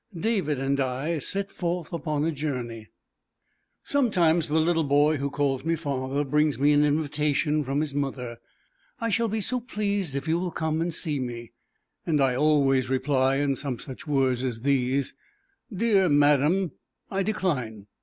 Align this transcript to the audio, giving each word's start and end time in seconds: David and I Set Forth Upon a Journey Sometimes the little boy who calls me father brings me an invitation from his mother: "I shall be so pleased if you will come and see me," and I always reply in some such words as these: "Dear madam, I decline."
David 0.19 0.59
and 0.59 0.79
I 0.79 1.19
Set 1.19 1.51
Forth 1.51 1.93
Upon 1.93 2.25
a 2.25 2.31
Journey 2.31 2.87
Sometimes 3.83 4.47
the 4.47 4.59
little 4.59 4.83
boy 4.83 5.17
who 5.17 5.29
calls 5.29 5.63
me 5.63 5.75
father 5.75 6.23
brings 6.23 6.57
me 6.57 6.71
an 6.71 6.83
invitation 6.83 7.63
from 7.63 7.81
his 7.81 7.93
mother: 7.93 8.39
"I 8.99 9.09
shall 9.09 9.27
be 9.27 9.41
so 9.41 9.59
pleased 9.59 10.15
if 10.15 10.27
you 10.27 10.39
will 10.39 10.49
come 10.49 10.81
and 10.81 10.91
see 10.91 11.19
me," 11.19 11.51
and 12.03 12.19
I 12.19 12.35
always 12.35 12.89
reply 12.89 13.35
in 13.35 13.55
some 13.55 13.77
such 13.77 14.07
words 14.07 14.43
as 14.43 14.63
these: 14.63 15.13
"Dear 15.71 16.09
madam, 16.09 16.71
I 17.11 17.21
decline." 17.21 17.85